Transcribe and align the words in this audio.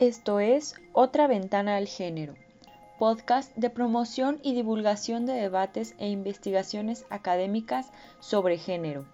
Esto 0.00 0.40
es 0.40 0.76
Otra 0.94 1.26
Ventana 1.26 1.76
al 1.76 1.86
Género, 1.86 2.32
podcast 2.98 3.54
de 3.54 3.68
promoción 3.68 4.40
y 4.42 4.54
divulgación 4.54 5.26
de 5.26 5.34
debates 5.34 5.94
e 5.98 6.08
investigaciones 6.08 7.04
académicas 7.10 7.92
sobre 8.18 8.56
género, 8.56 9.04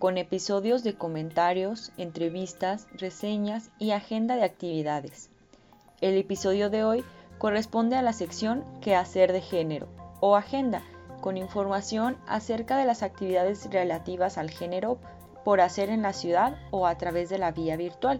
con 0.00 0.18
episodios 0.18 0.82
de 0.82 0.94
comentarios, 0.94 1.92
entrevistas, 1.96 2.88
reseñas 2.92 3.70
y 3.78 3.92
agenda 3.92 4.34
de 4.34 4.42
actividades. 4.42 5.30
El 6.00 6.18
episodio 6.18 6.70
de 6.70 6.82
hoy 6.82 7.04
corresponde 7.38 7.94
a 7.94 8.02
la 8.02 8.12
sección 8.12 8.64
Quehacer 8.80 9.32
de 9.32 9.42
Género 9.42 9.86
o 10.18 10.34
Agenda, 10.34 10.82
con 11.20 11.36
información 11.36 12.16
acerca 12.26 12.76
de 12.78 12.84
las 12.84 13.04
actividades 13.04 13.70
relativas 13.70 14.38
al 14.38 14.50
género 14.50 14.98
por 15.44 15.60
hacer 15.60 15.88
en 15.88 16.02
la 16.02 16.12
ciudad 16.12 16.58
o 16.72 16.88
a 16.88 16.98
través 16.98 17.28
de 17.28 17.38
la 17.38 17.52
vía 17.52 17.76
virtual 17.76 18.18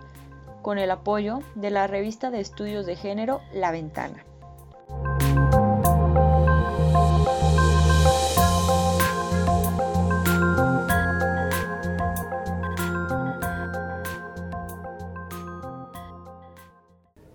con 0.63 0.79
el 0.79 0.91
apoyo 0.91 1.41
de 1.55 1.71
la 1.71 1.87
revista 1.87 2.31
de 2.31 2.41
estudios 2.41 2.87
de 2.87 2.97
género 2.97 3.41
La 3.53 3.73
Ventana. 3.73 4.25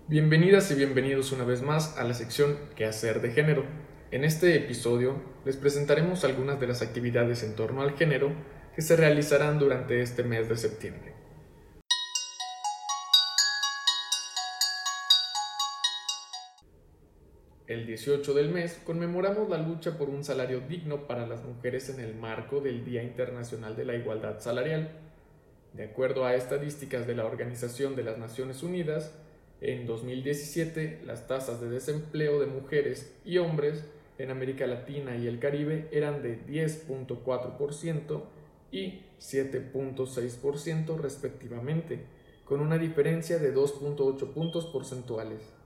Bienvenidas 0.08 0.70
y 0.70 0.74
bienvenidos 0.74 1.32
una 1.32 1.44
vez 1.44 1.60
más 1.60 1.98
a 1.98 2.04
la 2.04 2.14
sección 2.14 2.56
hacer 2.86 3.20
de 3.20 3.30
género. 3.32 3.64
En 4.10 4.24
este 4.24 4.56
episodio 4.56 5.16
les 5.44 5.56
presentaremos 5.56 6.24
algunas 6.24 6.58
de 6.58 6.66
las 6.66 6.80
actividades 6.80 7.42
en 7.42 7.54
torno 7.54 7.82
al 7.82 7.92
género 7.92 8.32
que 8.74 8.80
se 8.80 8.96
realizarán 8.96 9.58
durante 9.58 10.00
este 10.00 10.24
mes 10.24 10.48
de 10.48 10.56
septiembre. 10.56 11.17
El 17.68 17.84
18 17.84 18.32
del 18.32 18.48
mes 18.48 18.80
conmemoramos 18.82 19.50
la 19.50 19.58
lucha 19.58 19.98
por 19.98 20.08
un 20.08 20.24
salario 20.24 20.60
digno 20.60 21.06
para 21.06 21.26
las 21.26 21.44
mujeres 21.44 21.90
en 21.90 22.00
el 22.00 22.14
marco 22.14 22.62
del 22.62 22.82
Día 22.82 23.02
Internacional 23.02 23.76
de 23.76 23.84
la 23.84 23.94
Igualdad 23.94 24.40
Salarial. 24.40 24.88
De 25.74 25.84
acuerdo 25.84 26.24
a 26.24 26.34
estadísticas 26.34 27.06
de 27.06 27.14
la 27.14 27.26
Organización 27.26 27.94
de 27.94 28.04
las 28.04 28.16
Naciones 28.16 28.62
Unidas, 28.62 29.14
en 29.60 29.86
2017 29.86 31.02
las 31.04 31.26
tasas 31.26 31.60
de 31.60 31.68
desempleo 31.68 32.40
de 32.40 32.46
mujeres 32.46 33.14
y 33.26 33.36
hombres 33.36 33.84
en 34.16 34.30
América 34.30 34.66
Latina 34.66 35.18
y 35.18 35.26
el 35.26 35.38
Caribe 35.38 35.88
eran 35.92 36.22
de 36.22 36.40
10.4% 36.46 38.22
y 38.72 39.02
7.6% 39.20 40.98
respectivamente, 40.98 42.00
con 42.46 42.60
una 42.60 42.78
diferencia 42.78 43.38
de 43.38 43.54
2.8 43.54 44.32
puntos 44.32 44.64
porcentuales. 44.64 45.57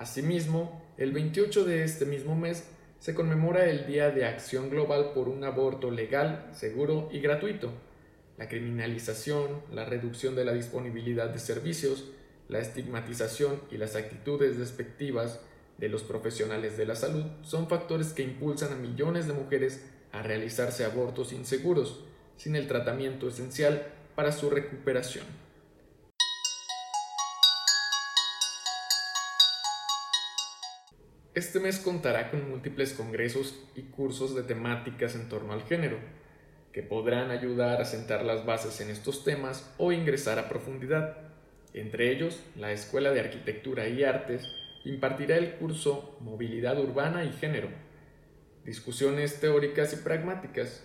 Asimismo, 0.00 0.80
el 0.96 1.12
28 1.12 1.66
de 1.66 1.84
este 1.84 2.06
mismo 2.06 2.34
mes 2.34 2.64
se 3.00 3.14
conmemora 3.14 3.68
el 3.68 3.86
Día 3.86 4.10
de 4.10 4.24
Acción 4.24 4.70
Global 4.70 5.10
por 5.14 5.28
un 5.28 5.44
aborto 5.44 5.90
legal, 5.90 6.48
seguro 6.54 7.10
y 7.12 7.20
gratuito. 7.20 7.70
La 8.38 8.48
criminalización, 8.48 9.60
la 9.70 9.84
reducción 9.84 10.34
de 10.34 10.46
la 10.46 10.54
disponibilidad 10.54 11.28
de 11.28 11.38
servicios, 11.38 12.12
la 12.48 12.60
estigmatización 12.60 13.60
y 13.70 13.76
las 13.76 13.94
actitudes 13.94 14.58
despectivas 14.58 15.38
de 15.76 15.90
los 15.90 16.02
profesionales 16.02 16.78
de 16.78 16.86
la 16.86 16.94
salud 16.94 17.26
son 17.42 17.68
factores 17.68 18.14
que 18.14 18.22
impulsan 18.22 18.72
a 18.72 18.76
millones 18.76 19.26
de 19.26 19.34
mujeres 19.34 19.84
a 20.12 20.22
realizarse 20.22 20.86
abortos 20.86 21.34
inseguros, 21.34 22.06
sin 22.38 22.56
el 22.56 22.68
tratamiento 22.68 23.28
esencial 23.28 23.88
para 24.14 24.32
su 24.32 24.48
recuperación. 24.48 25.26
Este 31.32 31.60
mes 31.60 31.78
contará 31.78 32.28
con 32.28 32.50
múltiples 32.50 32.92
congresos 32.92 33.62
y 33.76 33.82
cursos 33.82 34.34
de 34.34 34.42
temáticas 34.42 35.14
en 35.14 35.28
torno 35.28 35.52
al 35.52 35.62
género, 35.62 35.96
que 36.72 36.82
podrán 36.82 37.30
ayudar 37.30 37.80
a 37.80 37.84
sentar 37.84 38.24
las 38.24 38.44
bases 38.44 38.80
en 38.80 38.90
estos 38.90 39.22
temas 39.22 39.72
o 39.78 39.92
ingresar 39.92 40.40
a 40.40 40.48
profundidad. 40.48 41.18
Entre 41.72 42.10
ellos, 42.10 42.42
la 42.56 42.72
Escuela 42.72 43.12
de 43.12 43.20
Arquitectura 43.20 43.86
y 43.86 44.02
Artes 44.02 44.44
impartirá 44.84 45.36
el 45.36 45.52
curso 45.52 46.16
Movilidad 46.18 46.80
Urbana 46.80 47.24
y 47.24 47.32
Género, 47.32 47.68
discusiones 48.64 49.38
teóricas 49.38 49.92
y 49.92 49.96
pragmáticas. 49.96 50.84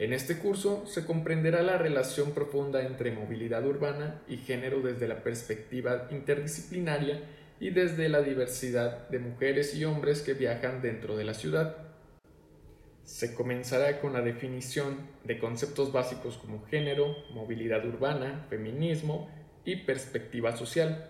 En 0.00 0.12
este 0.12 0.38
curso 0.38 0.84
se 0.86 1.06
comprenderá 1.06 1.62
la 1.62 1.78
relación 1.78 2.32
profunda 2.32 2.82
entre 2.82 3.12
movilidad 3.12 3.64
urbana 3.64 4.20
y 4.28 4.38
género 4.38 4.80
desde 4.80 5.06
la 5.06 5.22
perspectiva 5.22 6.08
interdisciplinaria 6.10 7.20
y 7.60 7.70
desde 7.70 8.08
la 8.08 8.22
diversidad 8.22 9.08
de 9.08 9.18
mujeres 9.18 9.74
y 9.74 9.84
hombres 9.84 10.22
que 10.22 10.34
viajan 10.34 10.80
dentro 10.80 11.16
de 11.16 11.24
la 11.24 11.34
ciudad. 11.34 11.76
Se 13.02 13.34
comenzará 13.34 14.00
con 14.00 14.12
la 14.12 14.20
definición 14.20 14.98
de 15.24 15.38
conceptos 15.38 15.92
básicos 15.92 16.36
como 16.36 16.64
género, 16.66 17.16
movilidad 17.32 17.84
urbana, 17.86 18.46
feminismo 18.48 19.28
y 19.64 19.76
perspectiva 19.76 20.56
social, 20.56 21.08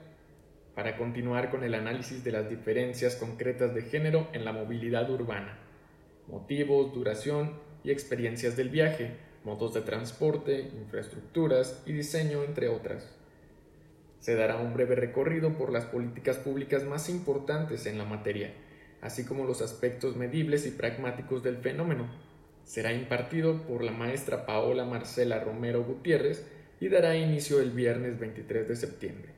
para 0.75 0.97
continuar 0.97 1.51
con 1.51 1.65
el 1.65 1.75
análisis 1.75 2.23
de 2.23 2.33
las 2.33 2.49
diferencias 2.49 3.17
concretas 3.17 3.75
de 3.75 3.83
género 3.83 4.29
en 4.33 4.45
la 4.45 4.53
movilidad 4.53 5.11
urbana, 5.11 5.59
motivos, 6.29 6.95
duración 6.95 7.59
y 7.83 7.91
experiencias 7.91 8.57
del 8.57 8.69
viaje, 8.69 9.17
modos 9.45 9.75
de 9.75 9.81
transporte, 9.81 10.71
infraestructuras 10.81 11.83
y 11.85 11.93
diseño, 11.93 12.45
entre 12.45 12.69
otras. 12.69 13.18
Se 14.21 14.35
dará 14.35 14.57
un 14.57 14.75
breve 14.75 14.97
recorrido 14.97 15.57
por 15.57 15.73
las 15.73 15.85
políticas 15.85 16.37
públicas 16.37 16.85
más 16.85 17.09
importantes 17.09 17.87
en 17.87 17.99
la 17.99 18.05
materia, 18.05 18.53
así 19.01 19.25
como 19.25 19.45
los 19.45 19.63
aspectos 19.63 20.17
medibles 20.17 20.67
y 20.67 20.71
pragmáticos 20.71 21.43
del 21.43 21.59
fenómeno. 21.59 22.09
Será 22.65 22.93
impartido 22.93 23.63
por 23.63 23.83
la 23.83 23.93
maestra 23.93 24.45
Paola 24.45 24.85
Marcela 24.85 25.41
Romero 25.41 25.85
Gutiérrez 25.85 26.47
y 26.81 26.89
dará 26.89 27.17
inicio 27.17 27.61
el 27.61 27.71
viernes 27.71 28.19
23 28.19 28.69
de 28.69 28.77
septiembre. 28.77 29.31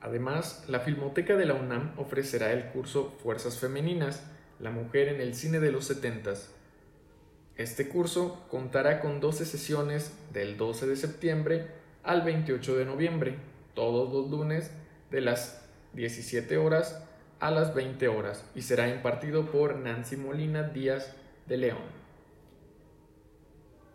Además, 0.00 0.64
la 0.68 0.80
Filmoteca 0.80 1.36
de 1.36 1.46
la 1.46 1.54
UNAM 1.54 1.94
ofrecerá 1.98 2.52
el 2.52 2.66
curso 2.66 3.16
Fuerzas 3.22 3.58
Femeninas, 3.58 4.22
la 4.58 4.70
mujer 4.70 5.08
en 5.08 5.20
el 5.20 5.34
cine 5.34 5.60
de 5.60 5.72
los 5.72 5.86
70. 5.86 6.34
Este 7.56 7.88
curso 7.88 8.46
contará 8.48 9.00
con 9.00 9.20
12 9.20 9.44
sesiones 9.44 10.12
del 10.32 10.56
12 10.56 10.86
de 10.86 10.96
septiembre 10.96 11.66
al 12.04 12.22
28 12.22 12.76
de 12.76 12.84
noviembre, 12.84 13.34
todos 13.74 14.12
los 14.12 14.30
lunes 14.30 14.70
de 15.10 15.20
las 15.20 15.62
17 15.94 16.56
horas 16.56 17.07
a 17.40 17.50
las 17.50 17.74
20 17.74 18.08
horas 18.08 18.44
y 18.54 18.62
será 18.62 18.88
impartido 18.88 19.46
por 19.46 19.76
Nancy 19.76 20.16
Molina 20.16 20.64
Díaz 20.64 21.14
de 21.46 21.56
León. 21.56 21.98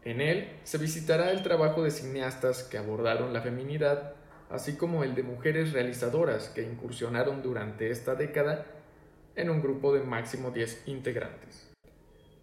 En 0.03 0.21
él 0.21 0.49
se 0.63 0.77
visitará 0.77 1.31
el 1.31 1.43
trabajo 1.43 1.83
de 1.83 1.91
cineastas 1.91 2.63
que 2.63 2.77
abordaron 2.77 3.33
la 3.33 3.41
feminidad, 3.41 4.13
así 4.49 4.75
como 4.75 5.03
el 5.03 5.15
de 5.15 5.23
mujeres 5.23 5.71
realizadoras 5.71 6.49
que 6.49 6.63
incursionaron 6.63 7.41
durante 7.41 7.89
esta 7.89 8.15
década 8.15 8.65
en 9.35 9.49
un 9.49 9.61
grupo 9.61 9.93
de 9.93 10.01
máximo 10.01 10.51
10 10.51 10.87
integrantes. 10.87 11.71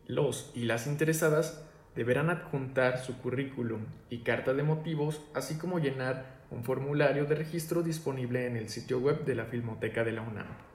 Los 0.06 0.50
y 0.54 0.64
las 0.64 0.86
interesadas 0.86 1.62
deberán 1.94 2.30
adjuntar 2.30 2.98
su 2.98 3.18
currículum 3.18 3.84
y 4.08 4.18
carta 4.18 4.54
de 4.54 4.62
motivos, 4.62 5.20
así 5.34 5.58
como 5.58 5.78
llenar 5.78 6.40
un 6.50 6.64
formulario 6.64 7.26
de 7.26 7.34
registro 7.34 7.82
disponible 7.82 8.46
en 8.46 8.56
el 8.56 8.68
sitio 8.68 8.98
web 8.98 9.24
de 9.24 9.34
la 9.34 9.44
Filmoteca 9.44 10.02
de 10.02 10.12
la 10.12 10.22
UNAM. 10.22 10.69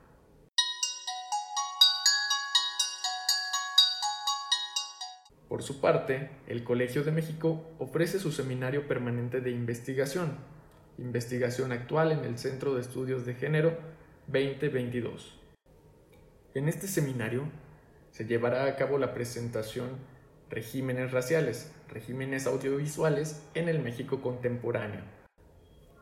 Por 5.49 5.61
su 5.61 5.79
parte, 5.79 6.29
el 6.47 6.63
Colegio 6.63 7.03
de 7.03 7.11
México 7.11 7.63
ofrece 7.77 8.19
su 8.19 8.31
seminario 8.31 8.87
permanente 8.87 9.41
de 9.41 9.51
investigación, 9.51 10.37
Investigación 10.97 11.71
Actual 11.71 12.11
en 12.11 12.23
el 12.23 12.37
Centro 12.37 12.73
de 12.73 12.81
Estudios 12.81 13.25
de 13.25 13.35
Género 13.35 13.77
2022. 14.27 15.39
En 16.55 16.69
este 16.69 16.87
seminario 16.87 17.43
se 18.11 18.25
llevará 18.25 18.65
a 18.65 18.75
cabo 18.75 18.97
la 18.97 19.13
presentación 19.13 19.89
Regímenes 20.49 21.11
raciales, 21.11 21.73
regímenes 21.89 22.45
audiovisuales 22.45 23.43
en 23.55 23.67
el 23.67 23.79
México 23.79 24.21
contemporáneo, 24.21 25.01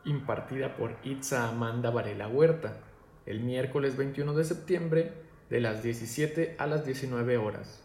impartida 0.04 0.76
por 0.76 0.96
Itza 1.02 1.48
Amanda 1.48 1.90
Varela 1.90 2.28
Huerta, 2.28 2.76
el 3.24 3.40
miércoles 3.40 3.96
21 3.96 4.34
de 4.34 4.44
septiembre 4.44 5.12
de 5.48 5.60
las 5.60 5.82
17 5.82 6.56
a 6.58 6.66
las 6.66 6.84
19 6.84 7.38
horas. 7.38 7.82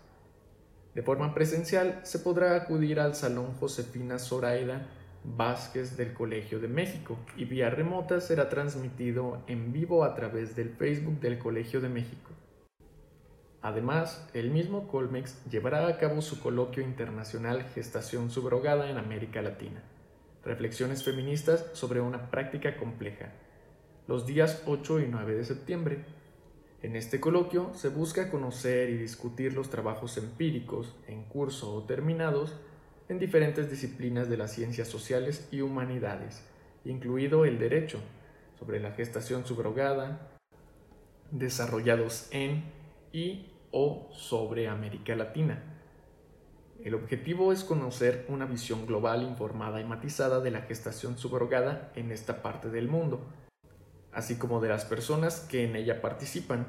De 0.95 1.03
forma 1.03 1.33
presencial 1.33 1.99
se 2.03 2.19
podrá 2.19 2.55
acudir 2.55 2.99
al 2.99 3.15
Salón 3.15 3.53
Josefina 3.59 4.19
Zoraida 4.19 4.87
Vázquez 5.23 5.97
del 5.97 6.13
Colegio 6.13 6.59
de 6.59 6.67
México 6.67 7.17
y 7.35 7.45
vía 7.45 7.69
remota 7.69 8.21
será 8.21 8.49
transmitido 8.49 9.43
en 9.47 9.73
vivo 9.73 10.03
a 10.03 10.15
través 10.15 10.55
del 10.55 10.69
Facebook 10.69 11.19
del 11.19 11.37
Colegio 11.37 11.81
de 11.81 11.89
México. 11.89 12.31
Además, 13.61 14.27
el 14.33 14.51
mismo 14.51 14.87
Colmex 14.87 15.43
llevará 15.49 15.85
a 15.87 15.97
cabo 15.97 16.21
su 16.21 16.39
coloquio 16.39 16.81
internacional 16.81 17.63
Gestación 17.75 18.31
Subrogada 18.31 18.89
en 18.89 18.97
América 18.97 19.41
Latina. 19.41 19.83
Reflexiones 20.45 21.03
feministas 21.03 21.65
sobre 21.73 21.99
una 21.99 22.31
práctica 22.31 22.77
compleja. 22.77 23.33
Los 24.07 24.25
días 24.25 24.63
8 24.65 25.01
y 25.01 25.07
9 25.07 25.35
de 25.35 25.43
septiembre. 25.43 26.05
En 26.81 26.95
este 26.95 27.19
coloquio 27.19 27.71
se 27.73 27.89
busca 27.89 28.31
conocer 28.31 28.89
y 28.89 28.97
discutir 28.97 29.53
los 29.53 29.69
trabajos 29.69 30.17
empíricos, 30.17 30.95
en 31.07 31.23
curso 31.23 31.73
o 31.73 31.83
terminados, 31.83 32.55
en 33.09 33.19
diferentes 33.19 33.69
disciplinas 33.69 34.29
de 34.29 34.37
las 34.37 34.53
ciencias 34.53 34.87
sociales 34.87 35.49
y 35.51 35.59
humanidades, 35.59 36.41
incluido 36.85 37.43
el 37.43 37.59
derecho, 37.59 37.99
sobre 38.57 38.79
la 38.79 38.91
gestación 38.91 39.45
subrogada, 39.45 40.39
desarrollados 41.31 42.29
en 42.31 42.63
y 43.11 43.47
o 43.71 44.09
sobre 44.13 44.67
América 44.67 45.15
Latina. 45.15 45.61
El 46.83 46.95
objetivo 46.95 47.51
es 47.51 47.65
conocer 47.65 48.25
una 48.29 48.45
visión 48.45 48.85
global 48.85 49.23
informada 49.23 49.81
y 49.81 49.83
matizada 49.83 50.39
de 50.39 50.51
la 50.51 50.61
gestación 50.61 51.17
subrogada 51.17 51.91
en 51.95 52.11
esta 52.11 52.41
parte 52.41 52.69
del 52.69 52.87
mundo, 52.87 53.27
así 54.13 54.35
como 54.35 54.59
de 54.59 54.69
las 54.69 54.85
personas 54.85 55.41
que 55.41 55.65
en 55.65 55.75
ella 55.75 56.01
participan, 56.01 56.67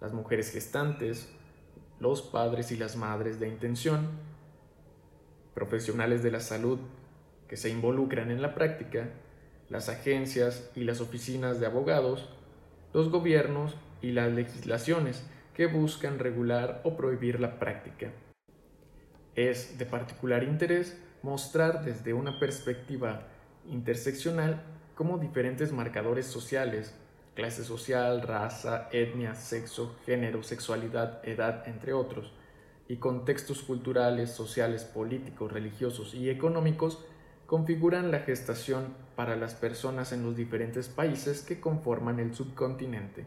las 0.00 0.12
mujeres 0.12 0.50
gestantes, 0.50 1.28
los 2.00 2.22
padres 2.22 2.70
y 2.72 2.76
las 2.76 2.96
madres 2.96 3.40
de 3.40 3.48
intención, 3.48 4.08
profesionales 5.54 6.22
de 6.22 6.30
la 6.30 6.40
salud 6.40 6.78
que 7.48 7.56
se 7.56 7.70
involucran 7.70 8.30
en 8.30 8.42
la 8.42 8.54
práctica, 8.54 9.10
las 9.68 9.88
agencias 9.88 10.70
y 10.74 10.84
las 10.84 11.00
oficinas 11.00 11.60
de 11.60 11.66
abogados, 11.66 12.28
los 12.92 13.10
gobiernos 13.10 13.74
y 14.02 14.12
las 14.12 14.32
legislaciones 14.32 15.24
que 15.54 15.66
buscan 15.66 16.18
regular 16.18 16.80
o 16.84 16.96
prohibir 16.96 17.40
la 17.40 17.58
práctica. 17.58 18.10
Es 19.34 19.78
de 19.78 19.86
particular 19.86 20.42
interés 20.42 20.98
mostrar 21.22 21.84
desde 21.84 22.12
una 22.12 22.38
perspectiva 22.38 23.26
interseccional 23.66 24.62
cómo 24.94 25.18
diferentes 25.18 25.72
marcadores 25.72 26.26
sociales, 26.26 26.94
clase 27.34 27.64
social, 27.64 28.22
raza, 28.22 28.88
etnia, 28.92 29.34
sexo, 29.34 29.96
género, 30.06 30.42
sexualidad, 30.42 31.26
edad, 31.26 31.66
entre 31.66 31.92
otros, 31.92 32.32
y 32.86 32.96
contextos 32.96 33.62
culturales, 33.62 34.30
sociales, 34.30 34.84
políticos, 34.84 35.50
religiosos 35.50 36.14
y 36.14 36.30
económicos 36.30 37.04
configuran 37.46 38.10
la 38.10 38.20
gestación 38.20 38.94
para 39.16 39.36
las 39.36 39.54
personas 39.54 40.12
en 40.12 40.22
los 40.22 40.36
diferentes 40.36 40.88
países 40.88 41.42
que 41.42 41.60
conforman 41.60 42.20
el 42.20 42.34
subcontinente. 42.34 43.26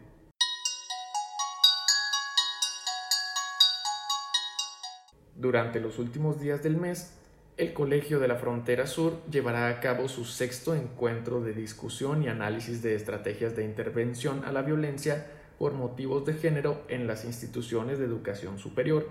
Durante 5.34 5.80
los 5.80 5.98
últimos 5.98 6.40
días 6.40 6.62
del 6.62 6.76
mes, 6.76 7.17
el 7.58 7.72
Colegio 7.72 8.20
de 8.20 8.28
la 8.28 8.36
Frontera 8.36 8.86
Sur 8.86 9.20
llevará 9.28 9.68
a 9.68 9.80
cabo 9.80 10.08
su 10.08 10.24
sexto 10.24 10.76
encuentro 10.76 11.40
de 11.40 11.52
discusión 11.52 12.22
y 12.22 12.28
análisis 12.28 12.82
de 12.82 12.94
estrategias 12.94 13.56
de 13.56 13.64
intervención 13.64 14.44
a 14.44 14.52
la 14.52 14.62
violencia 14.62 15.26
por 15.58 15.72
motivos 15.72 16.24
de 16.24 16.34
género 16.34 16.84
en 16.88 17.08
las 17.08 17.24
instituciones 17.24 17.98
de 17.98 18.04
educación 18.04 18.60
superior, 18.60 19.08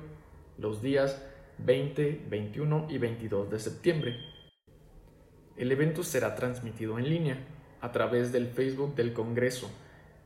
los 0.57 0.81
días 0.81 1.21
20, 1.57 2.21
21 2.29 2.87
y 2.89 2.97
22 2.97 3.51
de 3.51 3.59
septiembre. 3.59 4.17
El 5.57 5.69
evento 5.73 6.01
será 6.03 6.33
transmitido 6.35 6.97
en 6.99 7.09
línea 7.09 7.37
a 7.81 7.91
través 7.91 8.31
del 8.31 8.47
Facebook 8.47 8.95
del 8.95 9.11
Congreso, 9.11 9.69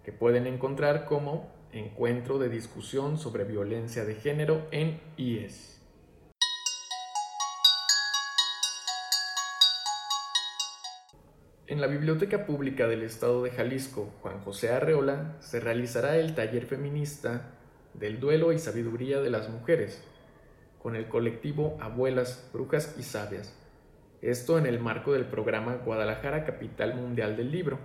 que 0.06 0.12
pueden 0.12 0.46
encontrar 0.46 1.06
como 1.06 1.52
Encuentro 1.72 2.38
de 2.38 2.50
Discusión 2.50 3.18
sobre 3.18 3.46
Violencia 3.46 4.06
de 4.06 4.14
Género 4.14 4.68
en 4.70 5.00
IES. 5.18 5.71
En 11.72 11.80
la 11.80 11.88
Biblioteca 11.88 12.46
Pública 12.46 12.86
del 12.90 13.02
Estado 13.02 13.44
de 13.44 13.50
Jalisco, 13.50 14.14
Juan 14.22 14.42
José 14.42 14.74
Arreola, 14.74 15.38
se 15.40 15.62
realizará 15.62 16.18
el 16.18 16.36
taller 16.36 16.66
feminista 16.66 17.54
del 17.94 18.20
duelo 18.20 18.52
y 18.52 18.60
sabiduría 18.60 19.22
de 19.22 19.30
las 19.30 19.48
mujeres, 19.48 20.04
con 20.84 20.98
el 20.98 21.08
colectivo 21.08 21.78
Abuelas, 21.80 22.50
Brujas 22.52 22.98
y 23.00 23.04
Sabias. 23.04 23.56
Esto 24.22 24.60
en 24.60 24.66
el 24.66 24.82
marco 24.82 25.14
del 25.14 25.24
programa 25.24 25.76
Guadalajara 25.76 26.44
Capital 26.44 26.94
Mundial 26.96 27.38
del 27.38 27.52
Libro. 27.52 27.80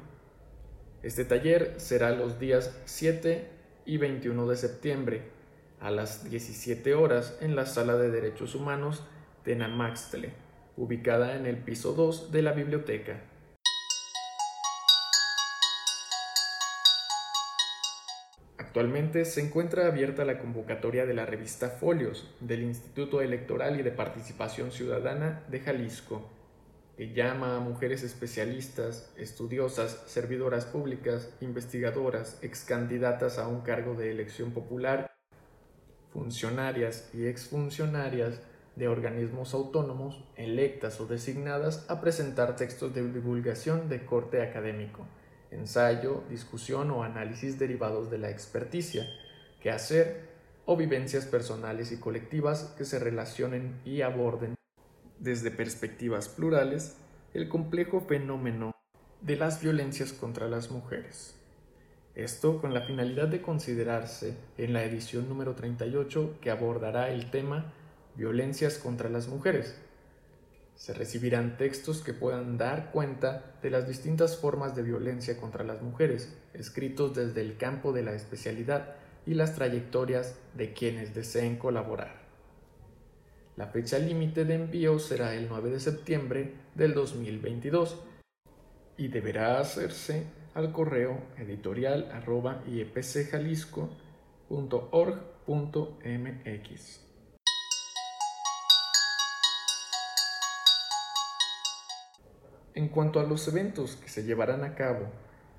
Este 1.05 1.25
taller 1.25 1.75
será 1.77 2.11
los 2.11 2.41
días 2.41 2.77
7 2.87 3.49
y 3.85 3.99
21 3.99 4.49
de 4.49 4.57
septiembre 4.57 5.23
a 5.79 5.93
las 5.93 6.29
17 6.29 6.93
horas 6.97 7.39
en 7.41 7.55
la 7.55 7.67
Sala 7.67 7.95
de 7.97 8.11
Derechos 8.11 8.57
Humanos 8.57 9.05
de 9.45 9.55
Namaxtle, 9.55 10.33
ubicada 10.77 11.37
en 11.37 11.47
el 11.47 11.59
piso 11.59 11.93
2 11.93 12.33
de 12.33 12.43
la 12.43 12.51
biblioteca. 12.51 13.21
Actualmente 18.77 19.25
se 19.25 19.41
encuentra 19.41 19.87
abierta 19.87 20.27
la 20.27 20.39
convocatoria 20.39 21.07
de 21.07 21.15
la 21.15 21.25
revista 21.25 21.71
Folios 21.71 22.31
del 22.41 22.63
Instituto 22.63 23.23
Electoral 23.23 23.81
y 23.81 23.83
de 23.83 23.91
Participación 23.91 24.71
Ciudadana 24.71 25.43
de 25.49 25.61
Jalisco, 25.61 26.29
que 26.95 27.15
llama 27.15 27.57
a 27.57 27.61
mujeres 27.61 28.03
especialistas, 28.03 29.11
estudiosas, 29.17 30.03
servidoras 30.05 30.67
públicas, 30.67 31.31
investigadoras, 31.41 32.39
excandidatas 32.43 33.39
a 33.39 33.49
un 33.49 33.63
cargo 33.63 33.95
de 33.95 34.11
elección 34.11 34.51
popular, 34.51 35.11
funcionarias 36.13 37.09
y 37.15 37.29
exfuncionarias 37.29 38.43
de 38.75 38.89
organismos 38.89 39.55
autónomos, 39.55 40.23
electas 40.37 41.01
o 41.01 41.07
designadas, 41.07 41.87
a 41.89 42.03
presentar 42.03 42.57
textos 42.57 42.95
de 42.95 43.11
divulgación 43.11 43.89
de 43.89 44.05
corte 44.05 44.43
académico 44.43 45.07
ensayo, 45.51 46.23
discusión 46.29 46.91
o 46.91 47.03
análisis 47.03 47.59
derivados 47.59 48.11
de 48.11 48.19
la 48.19 48.31
experticia, 48.31 49.07
hacer 49.71 50.29
o 50.65 50.77
vivencias 50.77 51.27
personales 51.27 51.93
y 51.93 51.99
colectivas 51.99 52.75
que 52.77 52.85
se 52.85 52.99
relacionen 52.99 53.81
y 53.85 54.03
aborden 54.03 54.55
desde 55.19 55.51
perspectivas 55.51 56.29
plurales 56.29 56.97
el 57.35 57.49
complejo 57.49 58.01
fenómeno 58.01 58.73
de 59.21 59.37
las 59.37 59.61
violencias 59.61 60.13
contra 60.13 60.49
las 60.49 60.71
mujeres. 60.71 61.35
Esto 62.15 62.61
con 62.61 62.73
la 62.73 62.83
finalidad 62.83 63.29
de 63.29 63.43
considerarse 63.43 64.37
en 64.57 64.73
la 64.73 64.85
edición 64.85 65.29
número 65.29 65.55
38 65.55 66.39
que 66.41 66.51
abordará 66.51 67.11
el 67.11 67.31
tema 67.31 67.73
Violencias 68.17 68.79
contra 68.79 69.11
las 69.11 69.29
mujeres, 69.29 69.79
se 70.77 70.93
recibirán 70.93 71.57
textos 71.57 72.03
que 72.03 72.13
puedan 72.13 72.59
dar 72.59 72.93
cuenta 72.93 73.57
de 73.63 73.71
las 73.71 73.89
distintas 73.89 74.37
formas 74.37 74.77
de 74.77 74.83
violencia 74.83 75.39
contra 75.41 75.65
las 75.65 75.83
mujeres, 75.83 76.37
escritos 76.55 77.15
desde 77.15 77.41
el 77.41 77.57
campo 77.57 77.93
de 77.93 78.03
la 78.03 78.13
especialidad 78.13 78.95
y 79.25 79.35
las 79.35 79.55
trayectorias 79.55 80.37
de 80.55 80.73
quienes 80.75 81.15
deseen 81.15 81.57
colaborar. 81.57 82.27
La 83.57 83.69
fecha 83.69 83.99
límite 83.99 84.45
de 84.45 84.55
envío 84.55 84.99
será 84.99 85.35
el 85.35 85.49
9 85.49 85.71
de 85.71 85.81
septiembre 85.81 86.53
del 86.75 86.93
2022 86.93 87.99
y 88.99 89.09
deberá 89.09 89.59
hacerse 89.59 90.25
al 90.55 90.73
correo 90.73 91.23
editorial. 91.39 92.11
En 102.77 102.89
cuanto 102.89 103.21
a 103.21 103.25
los 103.25 103.49
eventos 103.49 103.97
que 103.97 104.11
se 104.11 104.25
llevarán 104.25 104.63
a 104.63 104.75
cabo 104.75 105.07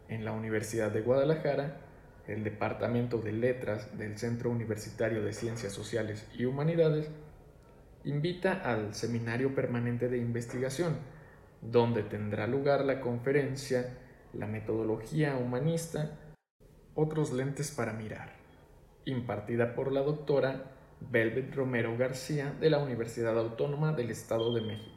en 0.07 0.23
la 0.23 0.33
Universidad 0.33 0.91
de 0.91 1.01
Guadalajara, 1.01 1.81
el 2.27 2.43
Departamento 2.43 3.17
de 3.17 3.31
Letras 3.31 3.97
del 3.97 4.19
Centro 4.19 4.51
Universitario 4.51 5.23
de 5.23 5.33
Ciencias 5.33 5.73
Sociales 5.73 6.27
y 6.37 6.45
Humanidades 6.45 7.09
invita 8.03 8.53
al 8.53 8.93
Seminario 8.93 9.55
Permanente 9.55 10.09
de 10.09 10.19
Investigación, 10.19 10.95
donde 11.59 12.03
tendrá 12.03 12.45
lugar 12.45 12.85
la 12.85 13.01
conferencia 13.01 13.97
La 14.33 14.45
metodología 14.45 15.37
humanista, 15.37 16.19
otros 16.93 17.33
lentes 17.33 17.71
para 17.71 17.93
mirar, 17.93 18.33
impartida 19.05 19.73
por 19.73 19.91
la 19.91 20.01
doctora 20.01 20.75
Velvet 20.99 21.55
Romero 21.55 21.97
García 21.97 22.53
de 22.59 22.69
la 22.69 22.77
Universidad 22.77 23.39
Autónoma 23.39 23.93
del 23.93 24.11
Estado 24.11 24.53
de 24.53 24.61
México 24.61 24.96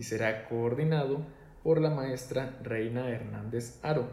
y 0.00 0.04
será 0.04 0.48
coordinado 0.48 1.26
por 1.62 1.78
la 1.78 1.90
maestra 1.90 2.58
Reina 2.62 3.10
Hernández 3.10 3.78
Aro. 3.82 4.08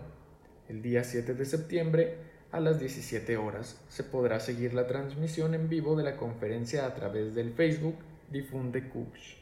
El 0.67 0.81
día 0.81 1.05
7 1.05 1.33
de 1.33 1.45
septiembre, 1.45 2.17
a 2.51 2.59
las 2.59 2.77
17 2.77 3.37
horas, 3.37 3.81
se 3.87 4.03
podrá 4.03 4.41
seguir 4.41 4.73
la 4.73 4.85
transmisión 4.85 5.53
en 5.53 5.69
vivo 5.69 5.95
de 5.95 6.03
la 6.03 6.17
conferencia 6.17 6.85
a 6.85 6.93
través 6.93 7.35
del 7.35 7.53
Facebook 7.53 7.95
Difunde 8.29 8.89
Kush. 8.89 9.35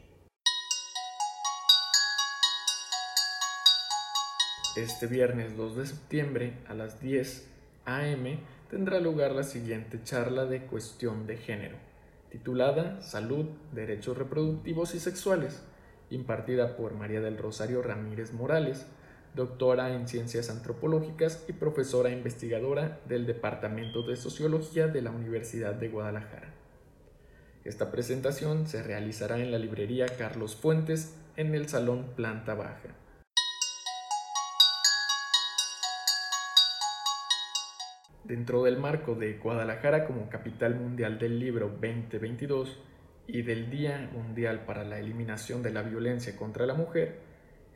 Este 4.76 5.08
viernes 5.08 5.56
2 5.56 5.76
de 5.78 5.86
septiembre 5.86 6.52
a 6.68 6.74
las 6.74 7.00
10 7.00 7.48
am 7.86 8.38
tendrá 8.70 9.00
lugar 9.00 9.32
la 9.32 9.42
siguiente 9.42 10.00
charla 10.04 10.44
de 10.44 10.62
cuestión 10.66 11.26
de 11.26 11.38
género, 11.38 11.76
titulada 12.30 13.02
Salud, 13.02 13.46
Derechos 13.72 14.16
Reproductivos 14.16 14.94
y 14.94 15.00
Sexuales, 15.00 15.64
impartida 16.10 16.76
por 16.76 16.94
María 16.94 17.20
del 17.20 17.38
Rosario 17.38 17.82
Ramírez 17.82 18.32
Morales, 18.32 18.86
doctora 19.34 19.94
en 19.94 20.08
Ciencias 20.08 20.48
Antropológicas 20.50 21.44
y 21.48 21.52
profesora 21.52 22.10
investigadora 22.10 23.00
del 23.08 23.26
Departamento 23.26 24.02
de 24.02 24.16
Sociología 24.16 24.88
de 24.88 25.02
la 25.02 25.10
Universidad 25.10 25.74
de 25.74 25.88
Guadalajara. 25.88 26.54
Esta 27.64 27.90
presentación 27.90 28.66
se 28.66 28.82
realizará 28.82 29.38
en 29.38 29.50
la 29.50 29.58
librería 29.58 30.06
Carlos 30.06 30.54
Fuentes 30.54 31.16
en 31.36 31.54
el 31.54 31.68
Salón 31.68 32.06
Planta 32.14 32.54
Baja. 32.54 32.94
Dentro 38.24 38.64
del 38.64 38.78
marco 38.78 39.14
de 39.14 39.34
Guadalajara 39.34 40.06
como 40.06 40.28
capital 40.30 40.74
mundial 40.76 41.18
del 41.18 41.38
libro 41.38 41.68
2022 41.68 42.78
y 43.28 43.42
del 43.42 43.70
Día 43.70 44.08
Mundial 44.12 44.64
para 44.64 44.84
la 44.84 44.98
Eliminación 44.98 45.62
de 45.62 45.72
la 45.72 45.82
Violencia 45.82 46.36
contra 46.36 46.66
la 46.66 46.74
Mujer, 46.74 47.18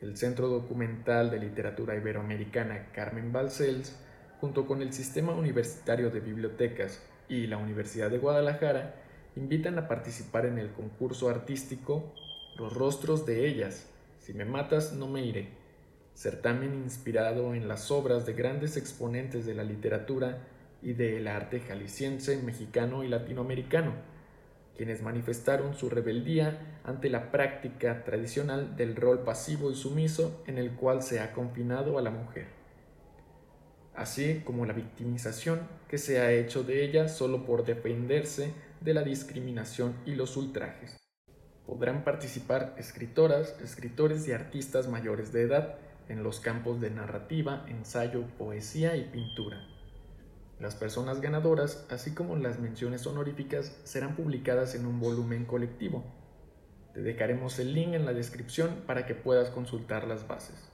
el 0.01 0.17
Centro 0.17 0.47
Documental 0.47 1.29
de 1.29 1.39
Literatura 1.39 1.95
Iberoamericana 1.95 2.87
Carmen 2.93 3.31
Balcells, 3.31 3.95
junto 4.39 4.65
con 4.65 4.81
el 4.81 4.93
Sistema 4.93 5.33
Universitario 5.33 6.09
de 6.09 6.19
Bibliotecas 6.19 7.03
y 7.27 7.47
la 7.47 7.57
Universidad 7.57 8.09
de 8.09 8.17
Guadalajara, 8.17 8.95
invitan 9.35 9.77
a 9.77 9.87
participar 9.87 10.45
en 10.45 10.57
el 10.57 10.71
concurso 10.71 11.29
artístico 11.29 12.13
Los 12.57 12.73
rostros 12.73 13.25
de 13.25 13.47
ellas, 13.47 13.87
Si 14.19 14.33
me 14.33 14.45
matas 14.45 14.93
no 14.93 15.07
me 15.07 15.25
iré, 15.25 15.49
certamen 16.15 16.73
inspirado 16.75 17.55
en 17.55 17.67
las 17.67 17.91
obras 17.91 18.25
de 18.25 18.33
grandes 18.33 18.77
exponentes 18.77 19.45
de 19.45 19.55
la 19.55 19.63
literatura 19.63 20.39
y 20.81 20.93
del 20.93 21.27
arte 21.27 21.59
jalisciense, 21.59 22.41
mexicano 22.41 23.03
y 23.03 23.07
latinoamericano 23.07 23.93
quienes 24.75 25.01
manifestaron 25.01 25.75
su 25.75 25.89
rebeldía 25.89 26.79
ante 26.83 27.09
la 27.09 27.31
práctica 27.31 28.03
tradicional 28.03 28.75
del 28.75 28.95
rol 28.95 29.23
pasivo 29.23 29.71
y 29.71 29.75
sumiso 29.75 30.43
en 30.47 30.57
el 30.57 30.71
cual 30.71 31.03
se 31.03 31.19
ha 31.19 31.33
confinado 31.33 31.97
a 31.97 32.01
la 32.01 32.09
mujer, 32.09 32.47
así 33.95 34.41
como 34.45 34.65
la 34.65 34.73
victimización 34.73 35.67
que 35.87 35.97
se 35.97 36.19
ha 36.19 36.31
hecho 36.31 36.63
de 36.63 36.83
ella 36.83 37.07
solo 37.07 37.45
por 37.45 37.65
defenderse 37.65 38.53
de 38.79 38.93
la 38.93 39.03
discriminación 39.03 39.95
y 40.05 40.15
los 40.15 40.37
ultrajes. 40.37 40.97
Podrán 41.65 42.03
participar 42.03 42.75
escritoras, 42.77 43.55
escritores 43.61 44.27
y 44.27 44.31
artistas 44.31 44.87
mayores 44.87 45.31
de 45.31 45.43
edad 45.43 45.77
en 46.09 46.23
los 46.23 46.39
campos 46.39 46.81
de 46.81 46.89
narrativa, 46.89 47.65
ensayo, 47.69 48.25
poesía 48.37 48.95
y 48.97 49.05
pintura. 49.05 49.65
Las 50.61 50.75
personas 50.75 51.21
ganadoras, 51.21 51.87
así 51.89 52.13
como 52.13 52.35
las 52.35 52.59
menciones 52.59 53.07
honoríficas, 53.07 53.75
serán 53.83 54.15
publicadas 54.15 54.75
en 54.75 54.85
un 54.85 54.99
volumen 54.99 55.45
colectivo. 55.45 56.03
Te 56.93 57.01
dejaremos 57.01 57.57
el 57.57 57.73
link 57.73 57.95
en 57.95 58.05
la 58.05 58.13
descripción 58.13 58.83
para 58.85 59.07
que 59.07 59.15
puedas 59.15 59.49
consultar 59.49 60.05
las 60.07 60.27
bases. 60.27 60.69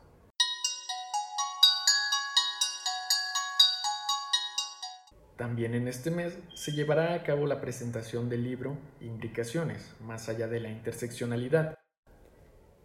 También 5.38 5.74
en 5.74 5.88
este 5.88 6.12
mes 6.12 6.38
se 6.54 6.74
llevará 6.74 7.14
a 7.14 7.24
cabo 7.24 7.48
la 7.48 7.62
presentación 7.62 8.28
del 8.28 8.44
libro 8.44 8.78
Implicaciones, 9.00 9.96
más 10.02 10.28
allá 10.28 10.50
de 10.50 10.60
la 10.60 10.70
interseccionalidad. 10.70 11.78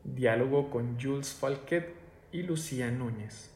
Diálogo 0.04 0.70
con 0.70 1.00
Jules 1.00 1.32
Falquet 1.32 1.96
y 2.30 2.44
Lucía 2.44 2.92
Núñez. 2.92 3.50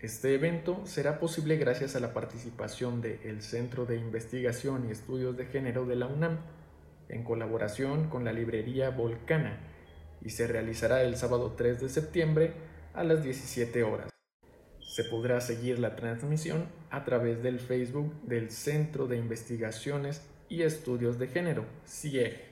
Este 0.00 0.32
evento 0.32 0.82
será 0.84 1.18
posible 1.18 1.56
gracias 1.56 1.96
a 1.96 2.00
la 2.00 2.14
participación 2.14 3.00
del 3.00 3.42
Centro 3.42 3.84
de 3.84 3.96
Investigación 3.96 4.86
y 4.86 4.92
Estudios 4.92 5.36
de 5.36 5.46
Género 5.46 5.86
de 5.86 5.96
la 5.96 6.06
UNAM, 6.06 6.38
en 7.08 7.24
colaboración 7.24 8.08
con 8.08 8.24
la 8.24 8.32
librería 8.32 8.90
Volcana, 8.90 9.58
y 10.22 10.30
se 10.30 10.46
realizará 10.46 11.02
el 11.02 11.16
sábado 11.16 11.54
3 11.56 11.80
de 11.80 11.88
septiembre 11.88 12.52
a 12.94 13.02
las 13.02 13.24
17 13.24 13.82
horas. 13.82 14.08
Se 14.78 15.02
podrá 15.02 15.40
seguir 15.40 15.80
la 15.80 15.96
transmisión 15.96 16.68
a 16.90 17.04
través 17.04 17.42
del 17.42 17.58
Facebook 17.58 18.22
del 18.22 18.50
Centro 18.50 19.08
de 19.08 19.16
Investigaciones 19.16 20.22
y 20.48 20.62
Estudios 20.62 21.18
de 21.18 21.26
Género, 21.26 21.64
CIEG. 21.84 22.48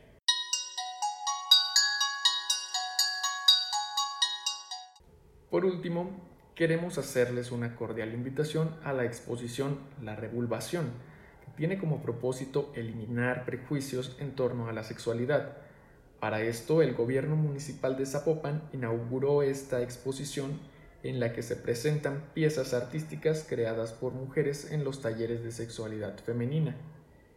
Por 5.49 5.65
último, 5.65 6.36
queremos 6.57 6.97
hacerles 6.97 7.53
una 7.53 7.77
cordial 7.77 8.15
invitación 8.15 8.75
a 8.83 8.95
la 8.95 9.05
exposición 9.05 9.79
La 10.03 10.17
Revulvación, 10.17 10.87
que 11.45 11.51
tiene 11.55 11.77
como 11.77 12.01
propósito 12.01 12.73
eliminar 12.75 13.45
prejuicios 13.45 14.17
en 14.21 14.35
torno 14.35 14.67
a 14.67 14.73
la 14.73 14.83
sexualidad. 14.83 15.59
Para 16.19 16.41
esto, 16.41 16.81
el 16.81 16.95
gobierno 16.95 17.37
municipal 17.37 17.99
de 17.99 18.07
Zapopan 18.07 18.63
inauguró 18.73 19.43
esta 19.43 19.83
exposición 19.83 20.59
en 21.03 21.21
la 21.21 21.35
que 21.35 21.43
se 21.43 21.57
presentan 21.57 22.25
piezas 22.33 22.73
artísticas 22.73 23.45
creadas 23.47 23.93
por 23.93 24.15
mujeres 24.15 24.73
en 24.73 24.83
los 24.83 25.03
talleres 25.03 25.45
de 25.45 25.53
sexualidad 25.53 26.19
femenina, 26.21 26.75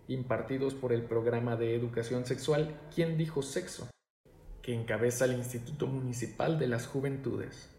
impartidos 0.08 0.76
por 0.76 0.94
el 0.94 1.02
programa 1.02 1.58
de 1.58 1.76
educación 1.76 2.26
sexual 2.26 2.80
¿Quién 2.96 3.18
dijo 3.18 3.42
sexo?, 3.42 3.90
que 4.62 4.74
encabeza 4.74 5.26
el 5.26 5.34
Instituto 5.34 5.88
Municipal 5.88 6.58
de 6.58 6.68
las 6.68 6.88
Juventudes. 6.88 7.79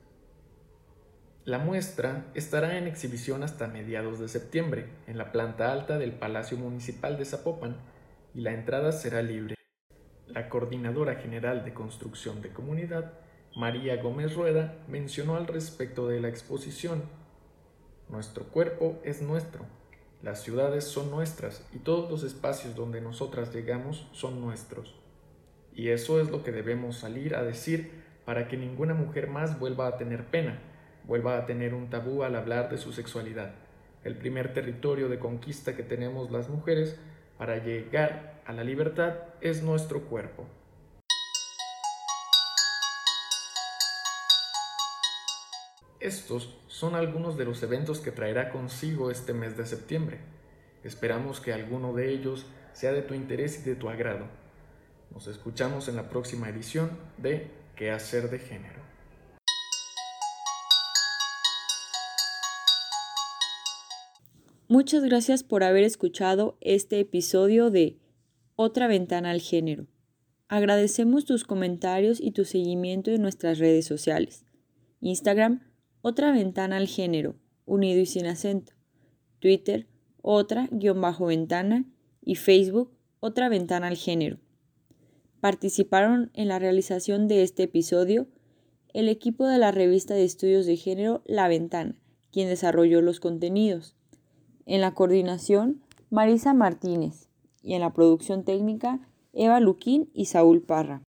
La 1.47 1.57
muestra 1.57 2.27
estará 2.35 2.77
en 2.77 2.87
exhibición 2.87 3.43
hasta 3.43 3.67
mediados 3.67 4.19
de 4.19 4.29
septiembre 4.29 4.85
en 5.07 5.17
la 5.17 5.33
planta 5.33 5.73
alta 5.73 5.97
del 5.97 6.13
Palacio 6.13 6.59
Municipal 6.59 7.17
de 7.17 7.25
Zapopan 7.25 7.79
y 8.35 8.43
la 8.43 8.53
entrada 8.53 8.93
será 8.93 9.23
libre. 9.23 9.55
La 10.27 10.51
coordinadora 10.51 11.15
general 11.15 11.65
de 11.65 11.73
construcción 11.73 12.43
de 12.43 12.51
comunidad, 12.51 13.15
María 13.57 14.03
Gómez 14.03 14.35
Rueda, 14.35 14.77
mencionó 14.87 15.37
al 15.37 15.47
respecto 15.47 16.09
de 16.09 16.21
la 16.21 16.29
exposición. 16.29 17.05
Nuestro 18.11 18.45
cuerpo 18.49 19.01
es 19.03 19.23
nuestro, 19.23 19.65
las 20.23 20.43
ciudades 20.43 20.85
son 20.85 21.11
nuestras 21.11 21.67
y 21.73 21.79
todos 21.79 22.11
los 22.11 22.23
espacios 22.23 22.77
donde 22.77 23.01
nosotras 23.01 23.55
llegamos 23.55 24.09
son 24.13 24.43
nuestros. 24.43 24.95
Y 25.75 25.89
eso 25.89 26.21
es 26.21 26.31
lo 26.31 26.45
que 26.45 26.53
debemos 26.53 26.99
salir 26.99 27.35
a 27.35 27.43
decir 27.43 27.93
para 28.27 28.47
que 28.47 28.59
ninguna 28.59 28.93
mujer 28.93 29.29
más 29.29 29.59
vuelva 29.59 29.87
a 29.87 29.97
tener 29.97 30.27
pena 30.27 30.61
vuelva 31.05 31.37
a 31.37 31.47
tener 31.47 31.75
un 31.75 31.91
tabú 31.91 32.23
al 32.23 32.37
hablar 32.37 32.71
de 32.71 32.79
su 32.79 32.93
sexualidad. 32.93 33.53
El 34.05 34.17
primer 34.17 34.53
territorio 34.55 35.09
de 35.09 35.19
conquista 35.19 35.77
que 35.77 35.83
tenemos 35.83 36.31
las 36.31 36.49
mujeres 36.49 36.97
para 37.39 37.63
llegar 37.63 38.41
a 38.47 38.53
la 38.53 38.65
libertad 38.65 39.15
es 39.41 39.63
nuestro 39.63 40.03
cuerpo. 40.03 40.47
Estos 46.01 46.57
son 46.67 46.95
algunos 46.95 47.37
de 47.37 47.45
los 47.45 47.63
eventos 47.63 48.01
que 48.01 48.11
traerá 48.11 48.51
consigo 48.51 49.11
este 49.11 49.35
mes 49.35 49.57
de 49.57 49.67
septiembre. 49.67 50.19
Esperamos 50.83 51.41
que 51.41 51.53
alguno 51.53 51.93
de 51.93 52.11
ellos 52.11 52.47
sea 52.73 52.93
de 52.93 53.03
tu 53.03 53.13
interés 53.13 53.61
y 53.61 53.69
de 53.69 53.77
tu 53.77 53.91
agrado. 53.91 54.25
Nos 55.13 55.27
escuchamos 55.27 55.89
en 55.89 55.97
la 55.97 56.09
próxima 56.09 56.49
edición 56.49 56.91
de 57.19 57.51
¿Qué 57.77 57.91
hacer 57.91 58.29
de 58.29 58.39
género? 58.39 58.80
Muchas 64.73 65.03
gracias 65.03 65.43
por 65.43 65.65
haber 65.65 65.83
escuchado 65.83 66.57
este 66.61 67.01
episodio 67.01 67.71
de 67.71 67.99
Otra 68.55 68.87
ventana 68.87 69.33
al 69.33 69.41
género. 69.41 69.89
Agradecemos 70.47 71.25
tus 71.25 71.43
comentarios 71.43 72.21
y 72.21 72.31
tu 72.31 72.45
seguimiento 72.45 73.11
en 73.11 73.21
nuestras 73.21 73.59
redes 73.59 73.85
sociales. 73.85 74.45
Instagram, 75.01 75.65
Otra 76.03 76.31
ventana 76.31 76.77
al 76.77 76.87
género, 76.87 77.35
unido 77.67 77.99
y 77.99 78.07
sin 78.07 78.27
acento. 78.27 78.73
Twitter, 79.41 79.89
otra 80.23 80.69
guion 80.71 81.01
bajo 81.01 81.27
ventana 81.27 81.85
y 82.25 82.37
Facebook, 82.37 82.93
Otra 83.19 83.49
ventana 83.49 83.89
al 83.89 83.97
género. 83.97 84.39
Participaron 85.41 86.31
en 86.33 86.47
la 86.47 86.61
realización 86.61 87.27
de 87.27 87.43
este 87.43 87.65
episodio 87.65 88.29
el 88.95 89.09
equipo 89.09 89.49
de 89.49 89.59
la 89.59 89.73
revista 89.73 90.15
de 90.15 90.23
estudios 90.23 90.65
de 90.65 90.77
género 90.77 91.25
La 91.27 91.49
Ventana, 91.49 91.97
quien 92.31 92.49
desarrolló 92.49 93.01
los 93.01 93.19
contenidos. 93.19 93.97
En 94.67 94.81
la 94.81 94.95
coordinación, 94.95 95.83
Marisa 96.11 96.55
Martínez. 96.55 97.29
Y 97.63 97.75
en 97.75 97.81
la 97.81 97.93
producción 97.93 98.45
técnica, 98.45 99.01
Eva 99.33 99.61
Luquín 99.61 100.11
y 100.15 100.27
Saúl 100.27 100.63
Parra. 100.63 101.03